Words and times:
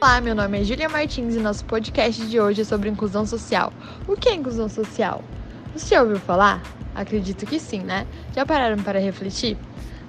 Olá, 0.00 0.20
meu 0.20 0.32
nome 0.32 0.60
é 0.60 0.62
Julia 0.62 0.88
Martins 0.88 1.34
e 1.34 1.40
nosso 1.40 1.64
podcast 1.64 2.24
de 2.24 2.38
hoje 2.38 2.60
é 2.60 2.64
sobre 2.64 2.88
inclusão 2.88 3.26
social. 3.26 3.72
O 4.06 4.14
que 4.14 4.28
é 4.28 4.34
inclusão 4.34 4.68
social? 4.68 5.24
Você 5.74 5.96
já 5.96 6.02
ouviu 6.02 6.20
falar? 6.20 6.62
Acredito 6.94 7.44
que 7.44 7.58
sim, 7.58 7.80
né? 7.80 8.06
Já 8.32 8.46
pararam 8.46 8.80
para 8.80 9.00
refletir? 9.00 9.58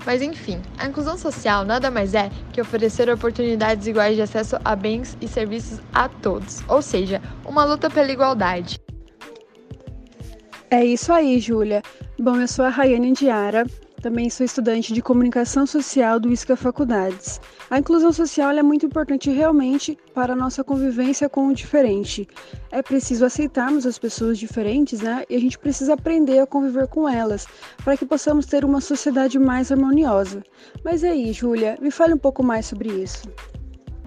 Mas 0.06 0.22
enfim, 0.22 0.62
a 0.78 0.86
inclusão 0.86 1.18
social 1.18 1.66
nada 1.66 1.90
mais 1.90 2.14
é 2.14 2.30
que 2.54 2.62
oferecer 2.62 3.10
oportunidades 3.10 3.88
iguais 3.88 4.16
de 4.16 4.22
acesso 4.22 4.58
a 4.64 4.76
bens 4.76 5.18
e 5.20 5.28
serviços 5.28 5.82
a 5.92 6.08
todos, 6.08 6.64
ou 6.68 6.84
seja, 6.84 7.20
uma 7.44 7.66
luta 7.66 7.90
pela 7.90 8.12
igualdade. 8.12 8.80
É 10.70 10.86
isso 10.86 11.12
aí, 11.12 11.40
Júlia. 11.40 11.82
Bom, 12.20 12.40
eu 12.40 12.48
sou 12.48 12.64
a 12.64 12.70
Rayane 12.70 13.12
Diara, 13.12 13.66
também 14.00 14.30
sou 14.30 14.46
estudante 14.46 14.94
de 14.94 15.02
comunicação 15.02 15.66
social 15.66 16.20
do 16.20 16.32
ISCA 16.32 16.56
Faculdades. 16.56 17.40
A 17.70 17.78
inclusão 17.78 18.12
social 18.12 18.52
é 18.52 18.64
muito 18.64 18.86
importante 18.86 19.30
realmente 19.30 19.98
para 20.14 20.34
a 20.34 20.36
nossa 20.36 20.64
convivência 20.64 21.28
com 21.30 21.48
o 21.48 21.54
diferente. 21.54 22.28
É 22.72 22.82
preciso 22.82 23.26
aceitarmos 23.26 23.86
as 23.86 24.00
pessoas 24.00 24.40
diferentes, 24.40 25.02
né? 25.02 25.24
E 25.30 25.36
a 25.36 25.40
gente 25.40 25.60
precisa 25.60 25.94
aprender 25.94 26.40
a 26.40 26.48
conviver 26.48 26.88
com 26.88 27.08
elas, 27.08 27.48
para 27.84 27.98
que 27.98 28.06
possamos 28.06 28.46
ter 28.46 28.64
uma 28.64 28.82
sociedade 28.82 29.38
mais 29.38 29.72
harmoniosa. 29.72 30.44
Mas 30.84 31.04
aí, 31.04 31.32
Júlia, 31.34 31.78
me 31.82 31.92
fale 31.92 32.14
um 32.14 32.18
pouco 32.18 32.42
mais 32.42 32.66
sobre 32.66 32.90
isso. 32.90 33.24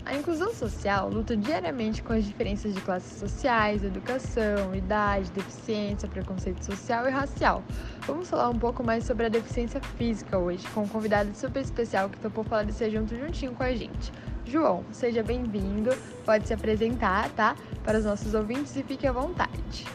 A 0.05 0.17
inclusão 0.17 0.53
social 0.53 1.09
luta 1.09 1.37
diariamente 1.37 2.03
com 2.03 2.13
as 2.13 2.25
diferenças 2.25 2.75
de 2.75 2.81
classes 2.81 3.21
sociais, 3.21 3.85
educação, 3.85 4.75
idade, 4.75 5.31
deficiência, 5.31 6.09
preconceito 6.09 6.65
social 6.65 7.07
e 7.07 7.11
racial. 7.11 7.63
Vamos 8.01 8.29
falar 8.29 8.49
um 8.49 8.59
pouco 8.59 8.83
mais 8.83 9.05
sobre 9.05 9.27
a 9.27 9.29
deficiência 9.29 9.81
física 9.97 10.37
hoje, 10.37 10.67
com 10.75 10.83
um 10.83 10.89
convidado 10.89 11.31
super 11.37 11.63
especial 11.63 12.11
que 12.11 12.19
topou 12.19 12.43
falar 12.43 12.65
desse 12.65 12.91
junto 12.91 13.17
juntinho 13.17 13.53
com 13.53 13.63
a 13.63 13.73
gente. 13.73 14.13
João, 14.45 14.85
seja 14.91 15.23
bem-vindo, 15.23 15.91
pode 16.27 16.49
se 16.49 16.53
apresentar, 16.53 17.31
tá? 17.31 17.55
Para 17.85 17.99
os 17.99 18.05
nossos 18.05 18.35
ouvintes 18.35 18.75
e 18.75 18.83
fique 18.83 19.07
à 19.07 19.13
vontade. 19.13 19.87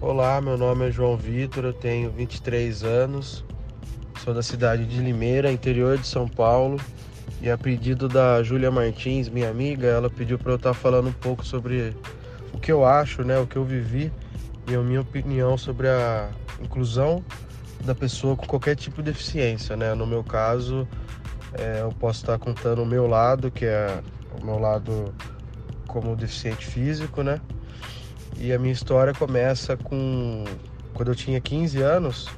Olá, 0.00 0.40
meu 0.40 0.56
nome 0.56 0.88
é 0.88 0.90
João 0.90 1.14
Vitor, 1.14 1.64
eu 1.66 1.72
tenho 1.74 2.10
23 2.10 2.82
anos, 2.84 3.44
sou 4.24 4.32
da 4.32 4.42
cidade 4.42 4.86
de 4.86 4.98
Limeira, 4.98 5.52
interior 5.52 5.98
de 5.98 6.06
São 6.06 6.26
Paulo. 6.26 6.80
E 7.40 7.50
a 7.50 7.58
pedido 7.58 8.08
da 8.08 8.42
Júlia 8.42 8.70
Martins, 8.70 9.28
minha 9.28 9.50
amiga, 9.50 9.86
ela 9.86 10.08
pediu 10.08 10.38
para 10.38 10.52
eu 10.52 10.56
estar 10.56 10.70
tá 10.70 10.74
falando 10.74 11.08
um 11.08 11.12
pouco 11.12 11.44
sobre 11.44 11.94
o 12.52 12.58
que 12.58 12.72
eu 12.72 12.84
acho, 12.84 13.22
né, 13.22 13.38
o 13.38 13.46
que 13.46 13.56
eu 13.56 13.64
vivi 13.64 14.10
e 14.66 14.74
a 14.74 14.80
minha 14.80 15.00
opinião 15.00 15.56
sobre 15.56 15.88
a 15.88 16.30
inclusão 16.60 17.22
da 17.84 17.94
pessoa 17.94 18.36
com 18.36 18.46
qualquer 18.46 18.74
tipo 18.74 19.02
de 19.02 19.12
deficiência, 19.12 19.76
né? 19.76 19.94
No 19.94 20.06
meu 20.06 20.24
caso, 20.24 20.88
é, 21.52 21.82
eu 21.82 21.90
posso 21.90 22.22
estar 22.22 22.38
contando 22.38 22.82
o 22.82 22.86
meu 22.86 23.06
lado, 23.06 23.50
que 23.50 23.64
é 23.64 24.00
o 24.40 24.44
meu 24.44 24.58
lado 24.58 25.14
como 25.86 26.16
deficiente 26.16 26.66
físico, 26.66 27.22
né? 27.22 27.40
E 28.38 28.52
a 28.52 28.58
minha 28.58 28.72
história 28.72 29.14
começa 29.14 29.76
com 29.76 30.44
quando 30.94 31.08
eu 31.08 31.14
tinha 31.14 31.40
15 31.40 31.80
anos, 31.82 32.28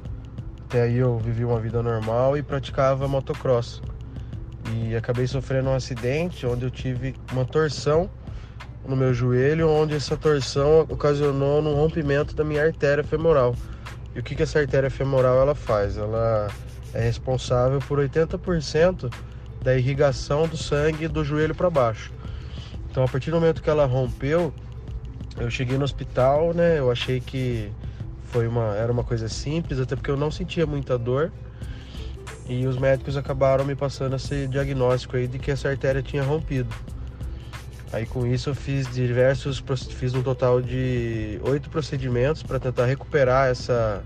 até 0.64 0.82
aí 0.82 0.96
eu 0.96 1.16
vivi 1.18 1.44
uma 1.44 1.60
vida 1.60 1.82
normal 1.82 2.36
e 2.36 2.42
praticava 2.42 3.08
motocross 3.08 3.80
e 4.72 4.96
acabei 4.96 5.26
sofrendo 5.26 5.70
um 5.70 5.74
acidente 5.74 6.46
onde 6.46 6.64
eu 6.64 6.70
tive 6.70 7.14
uma 7.32 7.44
torção 7.44 8.10
no 8.86 8.96
meu 8.96 9.12
joelho, 9.12 9.68
onde 9.68 9.94
essa 9.94 10.16
torção 10.16 10.80
ocasionou 10.88 11.60
um 11.60 11.74
rompimento 11.74 12.34
da 12.34 12.44
minha 12.44 12.62
artéria 12.62 13.04
femoral. 13.04 13.54
E 14.14 14.20
o 14.20 14.22
que, 14.22 14.34
que 14.34 14.42
essa 14.42 14.58
artéria 14.58 14.90
femoral 14.90 15.38
ela 15.40 15.54
faz? 15.54 15.96
Ela 15.96 16.48
é 16.94 17.00
responsável 17.00 17.78
por 17.80 17.98
80% 17.98 19.12
da 19.62 19.76
irrigação 19.76 20.46
do 20.46 20.56
sangue 20.56 21.08
do 21.08 21.24
joelho 21.24 21.54
para 21.54 21.68
baixo. 21.68 22.12
Então, 22.90 23.04
a 23.04 23.08
partir 23.08 23.30
do 23.30 23.38
momento 23.38 23.62
que 23.62 23.68
ela 23.68 23.84
rompeu, 23.84 24.52
eu 25.36 25.50
cheguei 25.50 25.76
no 25.76 25.84
hospital, 25.84 26.54
né? 26.54 26.78
Eu 26.78 26.90
achei 26.90 27.20
que 27.20 27.70
foi 28.24 28.46
uma 28.46 28.74
era 28.74 28.90
uma 28.90 29.04
coisa 29.04 29.28
simples, 29.28 29.78
até 29.78 29.94
porque 29.94 30.10
eu 30.10 30.16
não 30.16 30.30
sentia 30.30 30.66
muita 30.66 30.98
dor. 30.98 31.32
E 32.48 32.66
os 32.66 32.78
médicos 32.78 33.16
acabaram 33.16 33.64
me 33.64 33.74
passando 33.74 34.16
esse 34.16 34.46
diagnóstico 34.46 35.16
aí 35.16 35.26
de 35.26 35.38
que 35.38 35.50
essa 35.50 35.68
artéria 35.68 36.02
tinha 36.02 36.22
rompido. 36.22 36.74
Aí 37.92 38.04
com 38.04 38.26
isso 38.26 38.50
eu 38.50 38.54
fiz 38.54 38.86
diversos, 38.92 39.62
fiz 39.90 40.14
um 40.14 40.22
total 40.22 40.60
de 40.60 41.40
oito 41.42 41.70
procedimentos 41.70 42.42
para 42.42 42.58
tentar 42.58 42.84
recuperar 42.84 43.48
essa, 43.48 44.02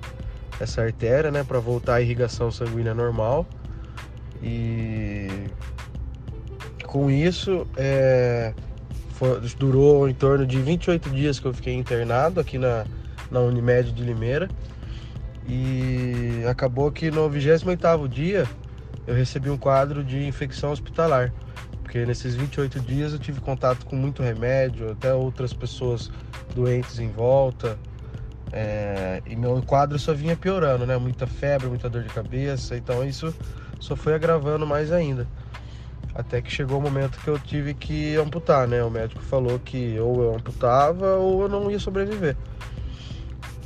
essa 0.60 0.82
artéria, 0.82 1.30
né, 1.30 1.42
para 1.42 1.58
voltar 1.58 1.94
à 1.94 2.00
irrigação 2.00 2.50
sanguínea 2.50 2.94
normal. 2.94 3.46
E 4.42 5.28
com 6.86 7.10
isso 7.10 7.66
é, 7.76 8.52
foi, 9.14 9.40
durou 9.58 10.08
em 10.08 10.14
torno 10.14 10.46
de 10.46 10.60
28 10.60 11.10
dias 11.10 11.40
que 11.40 11.46
eu 11.46 11.54
fiquei 11.54 11.74
internado 11.74 12.40
aqui 12.40 12.58
na, 12.58 12.84
na 13.30 13.40
Unimed 13.40 13.92
de 13.92 14.02
Limeira. 14.04 14.48
E 15.54 16.46
acabou 16.48 16.90
que 16.90 17.10
no 17.10 17.28
28º 17.28 18.08
dia 18.08 18.48
eu 19.06 19.14
recebi 19.14 19.50
um 19.50 19.58
quadro 19.58 20.02
de 20.02 20.26
infecção 20.26 20.72
hospitalar. 20.72 21.30
Porque 21.82 22.06
nesses 22.06 22.34
28 22.34 22.80
dias 22.80 23.12
eu 23.12 23.18
tive 23.18 23.38
contato 23.38 23.84
com 23.84 23.94
muito 23.94 24.22
remédio, 24.22 24.92
até 24.92 25.12
outras 25.12 25.52
pessoas 25.52 26.10
doentes 26.54 26.98
em 26.98 27.10
volta. 27.10 27.78
É, 28.50 29.20
e 29.26 29.36
meu 29.36 29.62
quadro 29.62 29.98
só 29.98 30.14
vinha 30.14 30.34
piorando, 30.34 30.86
né? 30.86 30.96
Muita 30.96 31.26
febre, 31.26 31.68
muita 31.68 31.90
dor 31.90 32.02
de 32.02 32.08
cabeça. 32.08 32.74
Então 32.74 33.04
isso 33.04 33.34
só 33.78 33.94
foi 33.94 34.14
agravando 34.14 34.66
mais 34.66 34.90
ainda. 34.90 35.28
Até 36.14 36.40
que 36.40 36.50
chegou 36.50 36.78
o 36.78 36.82
momento 36.82 37.18
que 37.20 37.28
eu 37.28 37.38
tive 37.38 37.74
que 37.74 38.16
amputar, 38.16 38.66
né? 38.66 38.82
O 38.82 38.90
médico 38.90 39.20
falou 39.20 39.58
que 39.58 39.98
ou 39.98 40.22
eu 40.22 40.34
amputava 40.34 41.16
ou 41.16 41.42
eu 41.42 41.48
não 41.48 41.70
ia 41.70 41.78
sobreviver. 41.78 42.36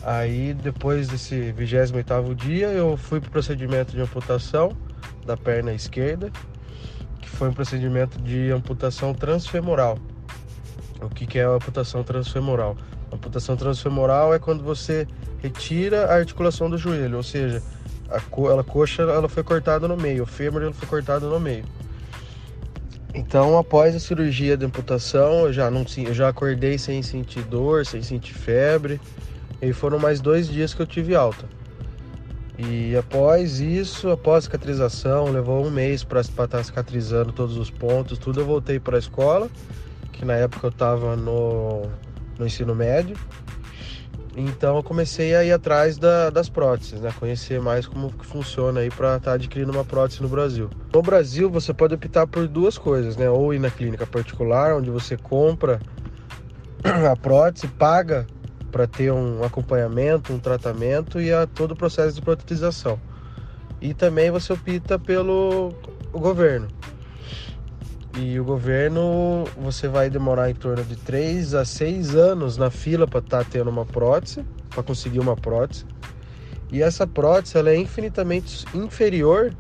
Aí 0.06 0.54
depois 0.54 1.08
desse 1.08 1.52
28º 1.58 2.32
dia 2.32 2.68
eu 2.68 2.96
fui 2.96 3.18
para 3.18 3.26
o 3.26 3.30
procedimento 3.32 3.90
de 3.90 4.00
amputação 4.00 4.70
da 5.26 5.36
perna 5.36 5.72
esquerda, 5.74 6.30
que 7.20 7.28
foi 7.28 7.48
um 7.48 7.52
procedimento 7.52 8.16
de 8.22 8.52
amputação 8.52 9.12
transfemoral. 9.12 9.98
O 11.02 11.08
que, 11.08 11.26
que 11.26 11.40
é 11.40 11.44
a 11.44 11.50
amputação 11.50 12.04
transfemoral? 12.04 12.76
A 13.10 13.16
amputação 13.16 13.56
transfemoral 13.56 14.32
é 14.32 14.38
quando 14.38 14.62
você 14.62 15.08
retira 15.42 16.06
a 16.06 16.14
articulação 16.14 16.70
do 16.70 16.78
joelho, 16.78 17.16
ou 17.16 17.24
seja, 17.24 17.60
a, 18.08 18.20
co 18.20 18.56
a 18.56 18.62
coxa 18.62 19.02
ela 19.02 19.28
foi 19.28 19.42
cortada 19.42 19.88
no 19.88 19.96
meio, 19.96 20.22
o 20.22 20.26
fêmur 20.26 20.62
ele 20.62 20.72
foi 20.72 20.86
cortado 20.86 21.28
no 21.28 21.40
meio. 21.40 21.64
Então, 23.12 23.58
após 23.58 23.96
a 23.96 23.98
cirurgia 23.98 24.56
de 24.56 24.64
amputação, 24.64 25.46
eu 25.46 25.52
já 25.52 25.68
não 25.68 25.84
eu 25.96 26.14
já 26.14 26.28
acordei 26.28 26.78
sem 26.78 27.02
sentir 27.02 27.42
dor, 27.42 27.84
sem 27.84 28.04
sentir 28.04 28.34
febre. 28.34 29.00
E 29.60 29.72
foram 29.72 29.98
mais 29.98 30.20
dois 30.20 30.48
dias 30.48 30.74
que 30.74 30.82
eu 30.82 30.86
tive 30.86 31.14
alta. 31.14 31.46
E 32.58 32.96
após 32.96 33.60
isso, 33.60 34.10
após 34.10 34.38
a 34.38 34.40
cicatrização, 34.42 35.30
levou 35.30 35.64
um 35.64 35.70
mês 35.70 36.02
para 36.02 36.20
estar 36.20 36.48
tá 36.48 36.62
cicatrizando 36.62 37.32
todos 37.32 37.56
os 37.58 37.70
pontos, 37.70 38.18
tudo. 38.18 38.40
Eu 38.40 38.46
voltei 38.46 38.80
para 38.80 38.96
a 38.96 38.98
escola, 38.98 39.50
que 40.12 40.24
na 40.24 40.34
época 40.34 40.66
eu 40.66 40.70
estava 40.70 41.16
no, 41.16 41.82
no 42.38 42.46
ensino 42.46 42.74
médio. 42.74 43.16
Então 44.38 44.76
eu 44.76 44.82
comecei 44.82 45.34
a 45.34 45.42
ir 45.44 45.52
atrás 45.52 45.96
da, 45.96 46.28
das 46.28 46.48
próteses, 46.48 47.00
né? 47.00 47.10
Conhecer 47.18 47.58
mais 47.60 47.86
como 47.86 48.12
que 48.12 48.24
funciona 48.24 48.80
aí 48.80 48.90
para 48.90 49.16
estar 49.16 49.30
tá 49.30 49.32
adquirindo 49.34 49.72
uma 49.72 49.84
prótese 49.84 50.22
no 50.22 50.28
Brasil. 50.28 50.68
No 50.92 51.00
Brasil 51.00 51.50
você 51.50 51.72
pode 51.72 51.94
optar 51.94 52.26
por 52.26 52.46
duas 52.46 52.76
coisas, 52.76 53.16
né? 53.16 53.30
Ou 53.30 53.52
ir 53.54 53.58
na 53.58 53.70
clínica 53.70 54.06
particular, 54.06 54.76
onde 54.76 54.90
você 54.90 55.16
compra 55.16 55.80
a 57.10 57.16
prótese, 57.16 57.66
paga 57.66 58.26
para 58.76 58.86
ter 58.86 59.10
um 59.10 59.42
acompanhamento, 59.42 60.34
um 60.34 60.38
tratamento 60.38 61.18
e 61.18 61.32
a 61.32 61.46
todo 61.46 61.70
o 61.70 61.76
processo 61.76 62.14
de 62.14 62.20
protetização. 62.20 63.00
E 63.80 63.94
também 63.94 64.30
você 64.30 64.52
opta 64.52 64.98
pelo 64.98 65.72
governo. 66.12 66.68
E 68.18 68.38
o 68.38 68.44
governo 68.44 69.44
você 69.56 69.88
vai 69.88 70.10
demorar 70.10 70.50
em 70.50 70.54
torno 70.54 70.84
de 70.84 70.94
3 70.94 71.54
a 71.54 71.64
6 71.64 72.14
anos 72.16 72.58
na 72.58 72.70
fila 72.70 73.06
para 73.06 73.20
estar 73.20 73.44
tá 73.44 73.50
tendo 73.50 73.70
uma 73.70 73.86
prótese, 73.86 74.44
para 74.68 74.82
conseguir 74.82 75.20
uma 75.20 75.36
prótese. 75.36 75.86
E 76.70 76.82
essa 76.82 77.06
prótese 77.06 77.56
ela 77.56 77.70
é 77.70 77.76
infinitamente 77.78 78.66
inferior 78.74 79.54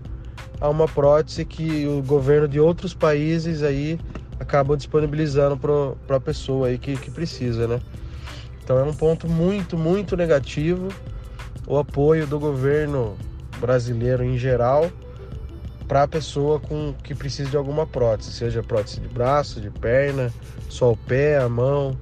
a 0.60 0.68
uma 0.68 0.86
prótese 0.86 1.46
que 1.46 1.86
o 1.86 2.02
governo 2.02 2.46
de 2.46 2.60
outros 2.60 2.92
países 2.92 3.62
aí 3.62 3.98
acabam 4.38 4.76
disponibilizando 4.76 5.56
para 6.06 6.16
a 6.16 6.20
pessoa 6.20 6.68
aí 6.68 6.76
que, 6.76 6.98
que 6.98 7.10
precisa, 7.10 7.66
né? 7.66 7.80
Então 8.66 8.80
é 8.80 8.82
um 8.82 8.92
ponto 8.92 9.28
muito, 9.28 9.78
muito 9.78 10.16
negativo 10.16 10.88
o 11.68 11.78
apoio 11.78 12.26
do 12.26 12.36
governo 12.36 13.16
brasileiro 13.60 14.24
em 14.24 14.36
geral 14.36 14.90
para 15.86 16.02
a 16.02 16.08
pessoa 16.08 16.58
com 16.58 16.92
que 16.92 17.14
precisa 17.14 17.48
de 17.48 17.56
alguma 17.56 17.86
prótese, 17.86 18.32
seja 18.32 18.64
prótese 18.64 18.98
de 18.98 19.06
braço, 19.06 19.60
de 19.60 19.70
perna, 19.70 20.34
só 20.68 20.90
o 20.90 20.96
pé, 20.96 21.38
a 21.38 21.48
mão, 21.48 21.96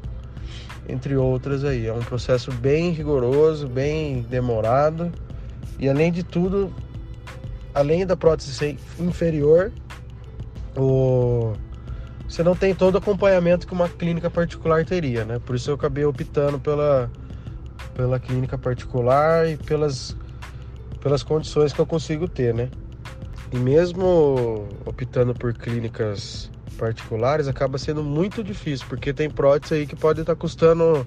entre 0.89 1.15
outras 1.17 1.65
aí. 1.65 1.87
É 1.87 1.93
um 1.93 2.01
processo 2.01 2.51
bem 2.51 2.93
rigoroso, 2.93 3.69
bem 3.69 4.23
demorado 4.23 5.13
e 5.79 5.87
além 5.87 6.11
de 6.11 6.23
tudo, 6.23 6.75
além 7.75 8.07
da 8.07 8.17
prótese 8.17 8.55
ser 8.55 8.79
inferior, 8.99 9.71
o 10.75 11.53
você 12.35 12.43
não 12.43 12.57
tem 12.57 12.75
todo 12.75 12.97
o 12.97 12.99
acompanhamento 12.99 13.65
que 13.65 13.73
uma 13.73 13.89
clínica 13.89 14.29
particular 14.29 14.85
teria, 14.85 15.25
né? 15.25 15.39
Por 15.39 15.55
isso 15.55 15.71
eu 15.71 15.77
acabei 15.77 16.05
optando 16.05 16.59
pela, 16.59 17.09
pela 17.95 18.19
clínica 18.19 18.59
particular 18.59 19.49
e 19.49 19.57
pelas, 19.57 20.17
pelas 21.01 21.23
condições 21.23 21.73
que 21.73 21.81
eu 21.81 21.87
consigo 21.87 22.27
ter, 22.27 22.53
né? 22.53 22.69
E 23.53 23.57
mesmo 23.57 24.67
optando 24.85 25.33
por 25.33 25.55
clínicas 25.55 26.51
particulares, 26.77 27.47
acaba 27.47 27.79
sendo 27.79 28.03
muito 28.03 28.43
difícil, 28.43 28.85
porque 28.89 29.13
tem 29.13 29.31
prótese 29.31 29.75
aí 29.75 29.87
que 29.87 29.95
pode 29.95 30.21
estar 30.21 30.35
custando 30.35 31.07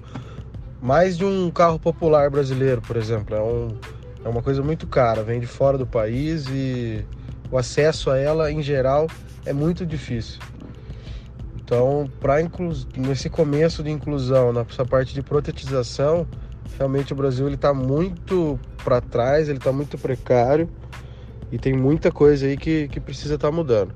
mais 0.80 1.18
de 1.18 1.26
um 1.26 1.50
carro 1.50 1.78
popular 1.78 2.30
brasileiro, 2.30 2.80
por 2.80 2.96
exemplo. 2.96 3.36
É, 3.36 3.42
um, 3.42 3.68
é 4.24 4.28
uma 4.30 4.40
coisa 4.40 4.62
muito 4.62 4.86
cara, 4.86 5.22
vem 5.22 5.40
de 5.40 5.46
fora 5.46 5.76
do 5.76 5.86
país 5.86 6.46
e 6.48 7.04
o 7.50 7.58
acesso 7.58 8.10
a 8.10 8.16
ela, 8.16 8.50
em 8.50 8.62
geral, 8.62 9.08
é 9.44 9.52
muito 9.52 9.84
difícil. 9.84 10.40
Então, 11.68 12.10
para 12.18 12.36
nesse 12.96 13.28
começo 13.28 13.82
de 13.82 13.90
inclusão, 13.90 14.54
nessa 14.54 14.86
parte 14.86 15.12
de 15.12 15.20
protetização, 15.20 16.26
realmente 16.78 17.12
o 17.12 17.16
Brasil 17.16 17.44
ele 17.44 17.56
está 17.56 17.74
muito 17.74 18.58
para 18.82 19.02
trás, 19.02 19.50
ele 19.50 19.58
está 19.58 19.70
muito 19.70 19.98
precário 19.98 20.66
e 21.52 21.58
tem 21.58 21.74
muita 21.74 22.10
coisa 22.10 22.46
aí 22.46 22.56
que, 22.56 22.88
que 22.88 22.98
precisa 22.98 23.34
estar 23.34 23.48
tá 23.48 23.54
mudando. 23.54 23.92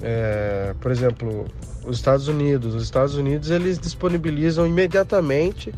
É, 0.00 0.72
por 0.80 0.92
exemplo, 0.92 1.46
os 1.84 1.96
Estados 1.96 2.28
Unidos. 2.28 2.76
Os 2.76 2.84
Estados 2.84 3.16
Unidos 3.16 3.50
eles 3.50 3.76
disponibilizam 3.76 4.68
imediatamente 4.68 5.74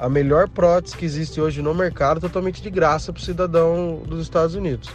a 0.00 0.08
melhor 0.08 0.48
prótese 0.48 0.96
que 0.96 1.04
existe 1.04 1.40
hoje 1.40 1.62
no 1.62 1.72
mercado 1.72 2.20
totalmente 2.20 2.60
de 2.60 2.70
graça 2.70 3.12
para 3.12 3.20
o 3.20 3.24
cidadão 3.24 4.02
dos 4.04 4.20
Estados 4.20 4.56
Unidos. 4.56 4.90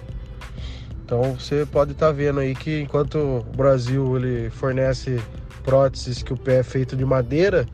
Então 1.11 1.35
você 1.37 1.65
pode 1.65 1.91
estar 1.91 2.05
tá 2.05 2.11
vendo 2.13 2.39
aí 2.39 2.55
que 2.55 2.79
enquanto 2.79 3.17
o 3.17 3.43
Brasil 3.43 4.15
ele 4.15 4.49
fornece 4.49 5.21
próteses 5.61 6.23
que 6.23 6.31
o 6.31 6.37
pé 6.37 6.59
é 6.59 6.63
feito 6.63 6.95
de 6.95 7.03
madeira 7.03 7.67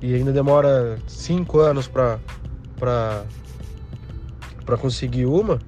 e 0.00 0.14
ainda 0.14 0.30
demora 0.30 0.96
cinco 1.08 1.58
anos 1.58 1.88
para 1.88 2.20
para 2.78 4.76
conseguir 4.76 5.26
uma, 5.26 5.58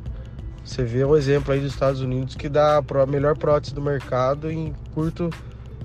você 0.65 0.85
vê 0.85 1.05
um 1.05 1.17
exemplo 1.17 1.53
aí 1.53 1.59
dos 1.59 1.73
Estados 1.73 2.01
Unidos 2.01 2.37
que 2.37 2.49
dá 2.49 2.77
a 2.77 3.07
melhor 3.07 3.37
prótese 3.37 3.75
do 3.75 3.83
mercado 3.83 4.49
em 4.49 4.73
curto 4.95 5.31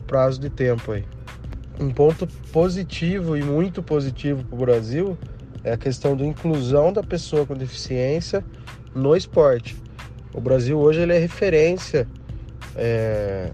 prazo 0.05 0.39
de 0.39 0.51
tempo 0.51 0.91
aí. 0.91 1.03
Um 1.79 1.89
ponto 1.89 2.27
positivo 2.51 3.35
e 3.35 3.41
muito 3.41 3.81
positivo 3.81 4.43
para 4.43 4.55
o 4.55 4.59
Brasil 4.59 5.17
é 5.63 5.73
a 5.73 5.77
questão 5.77 6.15
da 6.15 6.23
inclusão 6.23 6.93
da 6.93 7.01
pessoa 7.01 7.47
com 7.47 7.55
deficiência 7.55 8.45
no 8.93 9.15
esporte. 9.15 9.82
O 10.33 10.41
Brasil 10.41 10.79
hoje 10.79 11.01
ele 11.01 11.13
é 11.13 11.19
referência 11.19 12.07
é, 12.75 13.51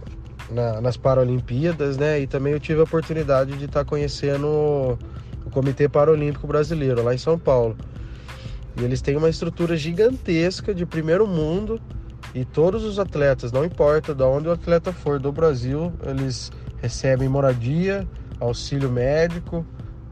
na, 0.50 0.82
nas 0.82 0.98
Paralimpíadas, 0.98 1.98
né? 1.98 2.20
E 2.20 2.28
também 2.28 2.54
eu 2.54 2.60
tive 2.60 2.80
a 2.80 2.84
oportunidade 2.84 3.58
de 3.58 3.66
estar 3.66 3.84
tá 3.84 3.86
conhecendo 3.86 4.48
o, 4.48 5.50
Comitê 5.52 5.90
Paralímpico 5.90 6.46
Brasileiro 6.48 7.04
lá 7.04 7.14
em 7.14 7.18
São 7.18 7.38
Paulo. 7.38 7.76
E 8.80 8.84
eles 8.84 9.02
têm 9.02 9.18
uma 9.18 9.30
estrutura 9.30 9.76
gigantesca 9.76 10.74
de 10.74 10.86
primeiro 10.86 11.28
mundo 11.28 11.82
e 12.34 12.46
todos 12.46 12.84
os 12.84 13.00
atletas, 13.00 13.52
não 13.52 13.66
importa 13.66 14.14
de 14.14 14.24
onde 14.24 14.48
o 14.48 14.52
atleta 14.52 14.94
for 14.94 15.20
do 15.20 15.32
Brasil, 15.32 15.92
eles 16.06 16.52
recebem 16.80 17.28
moradia, 17.28 18.08
auxílio 18.40 18.90
médico, 18.90 19.66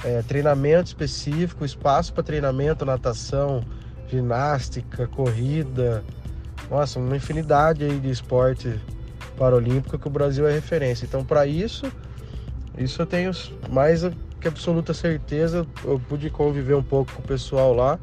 é, 0.04 0.24
treinamento 0.24 0.88
específico, 0.88 1.64
espaço 1.64 2.12
para 2.14 2.24
treinamento, 2.24 2.84
natação, 2.84 3.64
ginástica, 4.08 5.08
corrida, 5.08 6.04
nossa, 6.70 7.00
uma 7.00 7.16
infinidade 7.16 7.84
aí 7.84 8.00
de 8.00 8.10
esporte 8.10 8.80
paralímpico 9.38 9.98
que 9.98 10.08
o 10.08 10.10
Brasil 10.10 10.48
é 10.48 10.52
referência. 10.52 11.06
Então, 11.06 11.24
para 11.24 11.46
isso, 11.46 11.92
isso 12.78 13.02
eu 13.02 13.06
tenho 13.06 13.32
mais 13.70 14.02
que 14.40 14.48
absoluta 14.48 14.94
certeza. 14.94 15.66
Eu 15.84 16.00
pude 16.00 16.30
conviver 16.30 16.76
um 16.76 16.84
pouco 16.84 17.14
com 17.14 17.22
o 17.22 17.26
pessoal 17.26 17.74
lá 17.74 18.00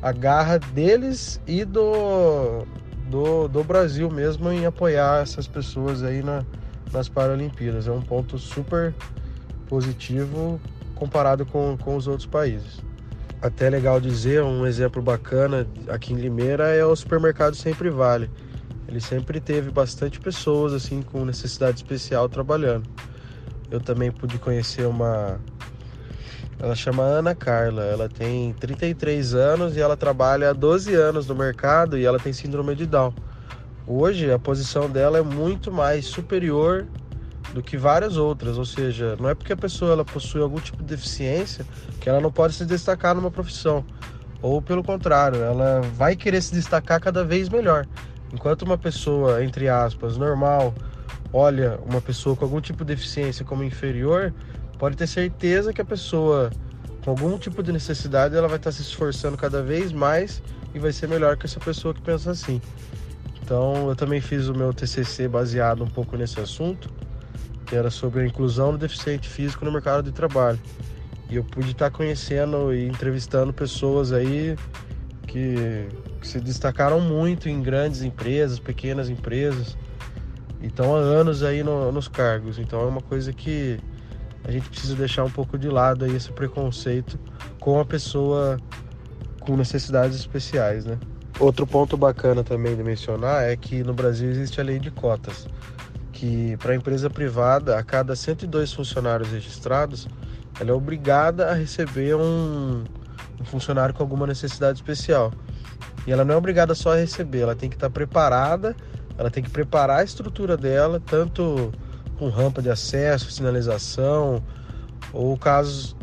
a 0.00 0.12
garra 0.12 0.58
deles 0.58 1.40
e 1.46 1.64
do, 1.64 2.64
do, 3.10 3.48
do 3.48 3.64
Brasil 3.64 4.08
mesmo 4.10 4.50
em 4.50 4.64
apoiar 4.64 5.22
essas 5.22 5.48
pessoas 5.48 6.02
aí 6.02 6.22
na, 6.22 6.44
nas 6.92 7.08
Paralimpíadas. 7.08 7.88
É 7.88 7.92
um 7.92 8.02
ponto 8.02 8.38
super 8.38 8.94
positivo 9.68 10.60
comparado 10.94 11.44
com, 11.44 11.76
com 11.76 11.96
os 11.96 12.06
outros 12.06 12.26
países. 12.26 12.87
Até 13.40 13.70
legal 13.70 14.00
dizer, 14.00 14.42
um 14.42 14.66
exemplo 14.66 15.00
bacana 15.00 15.64
aqui 15.88 16.12
em 16.12 16.16
Limeira 16.16 16.74
é 16.74 16.84
o 16.84 16.96
supermercado 16.96 17.54
Sempre 17.54 17.88
Vale. 17.88 18.28
Ele 18.88 19.00
sempre 19.00 19.40
teve 19.40 19.70
bastante 19.70 20.18
pessoas 20.18 20.72
assim 20.72 21.02
com 21.02 21.24
necessidade 21.24 21.76
especial 21.76 22.28
trabalhando. 22.28 22.88
Eu 23.70 23.78
também 23.80 24.10
pude 24.10 24.38
conhecer 24.38 24.86
uma 24.86 25.38
ela 26.60 26.74
chama 26.74 27.04
Ana 27.04 27.36
Carla, 27.36 27.84
ela 27.84 28.08
tem 28.08 28.52
33 28.54 29.34
anos 29.34 29.76
e 29.76 29.80
ela 29.80 29.96
trabalha 29.96 30.50
há 30.50 30.52
12 30.52 30.92
anos 30.92 31.28
no 31.28 31.34
mercado 31.36 31.96
e 31.96 32.04
ela 32.04 32.18
tem 32.18 32.32
síndrome 32.32 32.74
de 32.74 32.84
Down. 32.84 33.14
Hoje 33.86 34.32
a 34.32 34.38
posição 34.38 34.90
dela 34.90 35.18
é 35.18 35.22
muito 35.22 35.70
mais 35.70 36.06
superior 36.06 36.84
do 37.54 37.62
que 37.62 37.76
várias 37.76 38.16
outras, 38.16 38.58
ou 38.58 38.64
seja, 38.64 39.16
não 39.18 39.28
é 39.28 39.34
porque 39.34 39.52
a 39.52 39.56
pessoa 39.56 39.92
ela 39.92 40.04
possui 40.04 40.40
algum 40.40 40.60
tipo 40.60 40.78
de 40.78 40.84
deficiência 40.84 41.64
que 42.00 42.08
ela 42.08 42.20
não 42.20 42.30
pode 42.30 42.54
se 42.54 42.64
destacar 42.64 43.14
numa 43.14 43.30
profissão, 43.30 43.84
ou 44.40 44.60
pelo 44.62 44.84
contrário, 44.84 45.40
ela 45.40 45.80
vai 45.94 46.14
querer 46.14 46.40
se 46.42 46.52
destacar 46.52 47.00
cada 47.00 47.24
vez 47.24 47.48
melhor. 47.48 47.86
Enquanto 48.32 48.62
uma 48.62 48.76
pessoa, 48.76 49.42
entre 49.42 49.68
aspas, 49.68 50.16
normal, 50.16 50.74
olha 51.32 51.78
uma 51.88 52.00
pessoa 52.00 52.36
com 52.36 52.44
algum 52.44 52.60
tipo 52.60 52.84
de 52.84 52.94
deficiência 52.94 53.44
como 53.44 53.64
inferior, 53.64 54.32
pode 54.78 54.96
ter 54.96 55.06
certeza 55.06 55.72
que 55.72 55.80
a 55.80 55.84
pessoa 55.84 56.50
com 57.04 57.10
algum 57.10 57.38
tipo 57.38 57.62
de 57.62 57.72
necessidade 57.72 58.36
ela 58.36 58.48
vai 58.48 58.58
estar 58.58 58.70
se 58.70 58.82
esforçando 58.82 59.36
cada 59.36 59.62
vez 59.62 59.92
mais 59.92 60.42
e 60.74 60.78
vai 60.78 60.92
ser 60.92 61.08
melhor 61.08 61.36
que 61.36 61.46
essa 61.46 61.58
pessoa 61.58 61.94
que 61.94 62.02
pensa 62.02 62.30
assim. 62.30 62.60
Então 63.42 63.88
eu 63.88 63.96
também 63.96 64.20
fiz 64.20 64.46
o 64.48 64.54
meu 64.54 64.72
TCC 64.74 65.26
baseado 65.26 65.82
um 65.82 65.86
pouco 65.86 66.16
nesse 66.16 66.38
assunto, 66.38 66.90
que 67.68 67.76
era 67.76 67.90
sobre 67.90 68.22
a 68.22 68.26
inclusão 68.26 68.72
do 68.72 68.78
deficiente 68.78 69.28
físico 69.28 69.64
no 69.64 69.70
mercado 69.70 70.02
de 70.02 70.12
trabalho. 70.12 70.58
E 71.30 71.36
eu 71.36 71.44
pude 71.44 71.72
estar 71.72 71.90
conhecendo 71.90 72.72
e 72.74 72.86
entrevistando 72.86 73.52
pessoas 73.52 74.12
aí 74.12 74.56
que, 75.26 75.86
que 76.20 76.26
se 76.26 76.40
destacaram 76.40 77.00
muito 77.00 77.48
em 77.48 77.62
grandes 77.62 78.02
empresas, 78.02 78.58
pequenas 78.58 79.10
empresas, 79.10 79.76
e 80.60 80.66
estão 80.66 80.96
há 80.96 80.98
anos 80.98 81.42
aí 81.42 81.62
no, 81.62 81.92
nos 81.92 82.08
cargos. 82.08 82.58
Então 82.58 82.80
é 82.80 82.86
uma 82.86 83.02
coisa 83.02 83.32
que 83.32 83.78
a 84.44 84.50
gente 84.50 84.68
precisa 84.70 84.94
deixar 84.94 85.24
um 85.24 85.30
pouco 85.30 85.58
de 85.58 85.68
lado 85.68 86.06
aí 86.06 86.16
esse 86.16 86.32
preconceito 86.32 87.18
com 87.60 87.78
a 87.78 87.84
pessoa 87.84 88.58
com 89.40 89.56
necessidades 89.56 90.16
especiais, 90.16 90.86
né? 90.86 90.98
Outro 91.38 91.66
ponto 91.66 91.96
bacana 91.96 92.42
também 92.42 92.74
de 92.74 92.82
mencionar 92.82 93.44
é 93.44 93.56
que 93.56 93.82
no 93.84 93.94
Brasil 93.94 94.28
existe 94.28 94.60
a 94.60 94.64
lei 94.64 94.78
de 94.78 94.90
cotas, 94.90 95.46
que 96.18 96.56
para 96.56 96.72
a 96.72 96.74
empresa 96.74 97.08
privada, 97.08 97.78
a 97.78 97.82
cada 97.84 98.16
102 98.16 98.72
funcionários 98.72 99.30
registrados, 99.30 100.08
ela 100.58 100.70
é 100.70 100.72
obrigada 100.72 101.48
a 101.48 101.54
receber 101.54 102.16
um, 102.16 102.82
um 103.40 103.44
funcionário 103.44 103.94
com 103.94 104.02
alguma 104.02 104.26
necessidade 104.26 104.78
especial. 104.78 105.32
E 106.04 106.10
ela 106.10 106.24
não 106.24 106.34
é 106.34 106.36
obrigada 106.36 106.74
só 106.74 106.92
a 106.92 106.96
receber, 106.96 107.42
ela 107.42 107.54
tem 107.54 107.70
que 107.70 107.76
estar 107.76 107.88
preparada, 107.88 108.74
ela 109.16 109.30
tem 109.30 109.44
que 109.44 109.50
preparar 109.50 110.00
a 110.00 110.04
estrutura 110.04 110.56
dela, 110.56 111.00
tanto 111.06 111.72
com 112.18 112.28
rampa 112.30 112.60
de 112.60 112.68
acesso, 112.68 113.30
sinalização, 113.30 114.42
ou 115.12 115.38
casos 115.38 115.96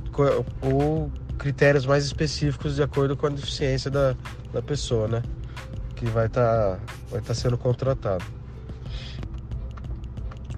ou 0.61 1.11
critérios 1.37 1.85
mais 1.85 2.05
específicos 2.05 2.77
de 2.77 2.83
acordo 2.83 3.17
com 3.17 3.27
a 3.27 3.29
deficiência 3.29 3.91
da, 3.91 4.15
da 4.53 4.61
pessoa, 4.61 5.09
né? 5.09 5.21
Que 5.93 6.05
vai 6.05 6.27
estar 6.27 6.77
tá, 6.77 6.79
vai 7.11 7.19
tá 7.19 7.33
sendo 7.33 7.57
contratado. 7.57 8.23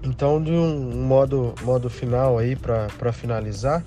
Então, 0.02 0.42
de 0.42 0.50
um 0.50 1.04
modo, 1.06 1.54
modo 1.62 1.90
final 1.90 2.38
aí 2.38 2.56
para 2.56 3.12
finalizar, 3.12 3.84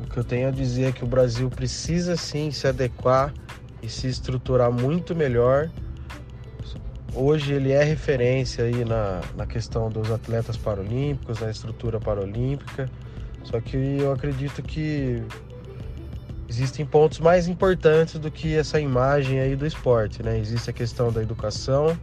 o 0.00 0.04
que 0.04 0.18
eu 0.18 0.24
tenho 0.24 0.48
a 0.48 0.50
dizer 0.50 0.84
é 0.84 0.92
que 0.92 1.04
o 1.04 1.06
Brasil 1.06 1.48
precisa 1.48 2.16
sim 2.16 2.50
se 2.50 2.66
adequar 2.66 3.32
e 3.82 3.88
se 3.88 4.06
estruturar 4.08 4.70
muito 4.70 5.14
melhor 5.14 5.70
Hoje 7.14 7.52
ele 7.52 7.72
é 7.72 7.82
referência 7.84 8.64
aí 8.64 8.86
na, 8.86 9.20
na 9.36 9.44
questão 9.44 9.90
dos 9.90 10.10
atletas 10.10 10.56
paralímpicos, 10.56 11.40
na 11.40 11.50
estrutura 11.50 12.00
paralímpica. 12.00 12.88
Só 13.44 13.60
que 13.60 13.76
eu 13.76 14.12
acredito 14.12 14.62
que 14.62 15.22
existem 16.48 16.86
pontos 16.86 17.18
mais 17.18 17.48
importantes 17.48 18.18
do 18.18 18.30
que 18.30 18.56
essa 18.56 18.80
imagem 18.80 19.40
aí 19.40 19.54
do 19.54 19.66
esporte, 19.66 20.22
né? 20.22 20.38
Existe 20.38 20.70
a 20.70 20.72
questão 20.72 21.12
da 21.12 21.22
educação, 21.22 21.98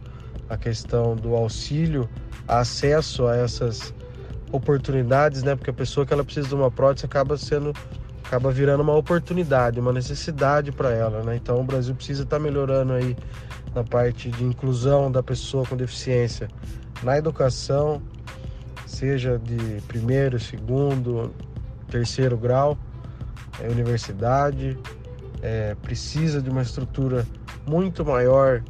a 0.50 0.56
questão 0.56 1.14
do 1.14 1.36
auxílio, 1.36 2.08
acesso 2.46 3.26
a 3.28 3.36
essas 3.36 3.94
oportunidades, 4.50 5.44
né? 5.44 5.54
Porque 5.54 5.70
a 5.70 5.72
pessoa 5.72 6.04
que 6.04 6.12
ela 6.12 6.24
precisa 6.24 6.48
de 6.48 6.54
uma 6.56 6.70
prótese 6.70 7.06
acaba 7.06 7.38
sendo 7.38 7.72
acaba 8.24 8.52
virando 8.52 8.82
uma 8.82 8.94
oportunidade, 8.94 9.80
uma 9.80 9.92
necessidade 9.92 10.70
para 10.70 10.90
ela, 10.90 11.22
né? 11.22 11.36
Então 11.36 11.60
o 11.60 11.64
Brasil 11.64 11.94
precisa 11.94 12.24
estar 12.24 12.36
tá 12.36 12.42
melhorando 12.42 12.92
aí 12.92 13.16
na 13.74 13.84
parte 13.84 14.28
de 14.28 14.44
inclusão 14.44 15.10
da 15.10 15.22
pessoa 15.22 15.64
com 15.64 15.76
deficiência 15.76 16.48
na 17.02 17.16
educação, 17.16 18.02
seja 18.86 19.38
de 19.38 19.80
primeiro, 19.86 20.38
segundo, 20.38 21.32
terceiro 21.88 22.36
grau, 22.36 22.76
é, 23.60 23.68
universidade, 23.68 24.76
é, 25.42 25.74
precisa 25.76 26.42
de 26.42 26.50
uma 26.50 26.62
estrutura 26.62 27.26
muito 27.66 28.04
maior 28.04 28.62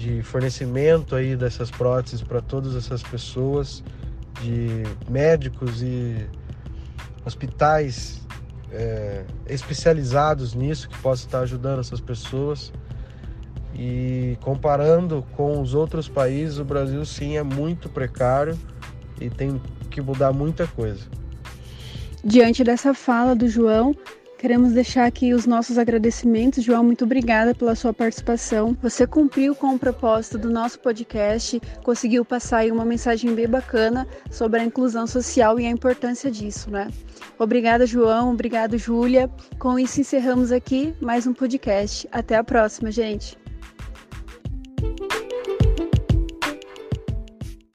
de 0.00 0.22
fornecimento 0.22 1.14
aí 1.14 1.36
dessas 1.36 1.70
próteses 1.70 2.22
para 2.22 2.40
todas 2.40 2.74
essas 2.74 3.02
pessoas, 3.02 3.84
de 4.40 4.82
médicos 5.10 5.82
e 5.82 6.26
hospitais 7.22 8.26
é, 8.72 9.24
especializados 9.46 10.54
nisso 10.54 10.88
que 10.88 10.96
possam 10.98 11.26
estar 11.26 11.40
ajudando 11.40 11.80
essas 11.80 12.00
pessoas. 12.00 12.72
E 13.74 14.38
comparando 14.40 15.22
com 15.36 15.60
os 15.60 15.74
outros 15.74 16.08
países, 16.08 16.58
o 16.58 16.64
Brasil 16.64 17.04
sim 17.04 17.36
é 17.36 17.42
muito 17.42 17.88
precário 17.90 18.58
e 19.20 19.28
tem 19.28 19.60
que 19.90 20.00
mudar 20.00 20.32
muita 20.32 20.66
coisa. 20.66 21.04
Diante 22.24 22.64
dessa 22.64 22.94
fala 22.94 23.34
do 23.34 23.48
João, 23.48 23.94
Queremos 24.40 24.72
deixar 24.72 25.04
aqui 25.04 25.34
os 25.34 25.44
nossos 25.44 25.76
agradecimentos. 25.76 26.64
João, 26.64 26.82
muito 26.82 27.04
obrigada 27.04 27.54
pela 27.54 27.74
sua 27.74 27.92
participação. 27.92 28.74
Você 28.80 29.06
cumpriu 29.06 29.54
com 29.54 29.74
o 29.74 29.78
propósito 29.78 30.38
do 30.38 30.48
nosso 30.48 30.78
podcast, 30.78 31.60
conseguiu 31.84 32.24
passar 32.24 32.60
aí 32.60 32.72
uma 32.72 32.86
mensagem 32.86 33.34
bem 33.34 33.46
bacana 33.46 34.08
sobre 34.30 34.58
a 34.58 34.64
inclusão 34.64 35.06
social 35.06 35.60
e 35.60 35.66
a 35.66 35.70
importância 35.70 36.30
disso, 36.30 36.70
né? 36.70 36.88
Obrigada, 37.38 37.84
João. 37.84 38.32
Obrigado, 38.32 38.78
Júlia. 38.78 39.30
Com 39.58 39.78
isso, 39.78 40.00
encerramos 40.00 40.50
aqui 40.52 40.94
mais 41.02 41.26
um 41.26 41.34
podcast. 41.34 42.08
Até 42.10 42.36
a 42.36 42.42
próxima, 42.42 42.90
gente. 42.90 43.39